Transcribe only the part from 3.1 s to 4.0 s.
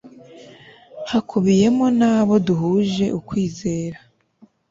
ukwizera